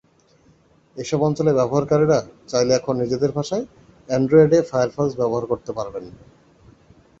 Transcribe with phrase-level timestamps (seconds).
[0.97, 2.19] এসব অঞ্চলের ব্যবহারকারীরা
[2.47, 3.65] চাইলে এখন নিজেদের ভাষায়
[4.09, 6.05] অ্যান্ড্রয়েডে ফায়ারফক্স ব্যবহার করতে পারবেন।